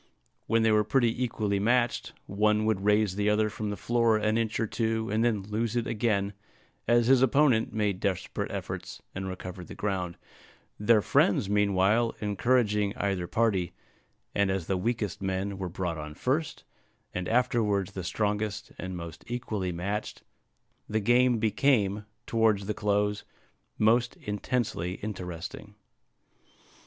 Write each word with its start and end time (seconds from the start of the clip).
When 0.47 0.63
they 0.63 0.71
were 0.71 0.83
pretty 0.83 1.23
equally 1.23 1.59
matched, 1.59 2.13
one 2.25 2.65
would 2.65 2.83
raise 2.85 3.15
the 3.15 3.29
other 3.29 3.51
from 3.51 3.69
the 3.69 3.77
floor 3.77 4.17
an 4.17 4.35
inch 4.35 4.59
or 4.59 4.65
two, 4.65 5.11
and 5.11 5.23
then 5.23 5.43
lose 5.43 5.75
it 5.75 5.85
again, 5.85 6.33
as 6.87 7.05
his 7.05 7.21
opponent 7.21 7.71
made 7.71 7.99
desperate 7.99 8.49
efforts, 8.49 9.03
and 9.13 9.27
recovered 9.27 9.67
the 9.67 9.75
ground, 9.75 10.17
their 10.79 11.03
friends 11.03 11.51
meanwhile 11.51 12.15
encouraging 12.19 12.97
either 12.97 13.27
party; 13.27 13.73
and 14.33 14.49
as 14.49 14.65
the 14.65 14.75
weakest 14.75 15.21
men 15.21 15.59
were 15.59 15.69
brought 15.69 15.99
on 15.99 16.15
first, 16.15 16.63
and 17.13 17.27
afterwards 17.29 17.91
the 17.91 18.03
strongest 18.03 18.71
and 18.79 18.97
most 18.97 19.23
equally 19.27 19.71
matched, 19.71 20.23
the 20.89 20.99
game 20.99 21.37
became, 21.37 22.07
towards 22.25 22.65
the 22.65 22.73
close, 22.73 23.23
most 23.77 24.15
intensely 24.15 24.93
interesting. 25.03 25.75